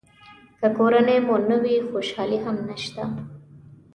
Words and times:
که 0.59 0.67
کورنۍ 0.77 1.17
مو 1.27 1.35
نه 1.49 1.57
وي 1.63 1.75
خوشالي 1.89 2.37
هم 2.45 2.57
نشته. 2.69 3.03